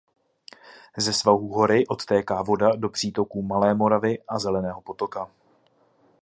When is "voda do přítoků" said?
2.41-3.41